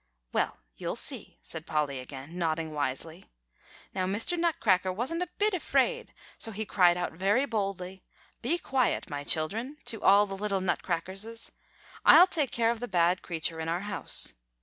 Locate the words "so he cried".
6.39-6.97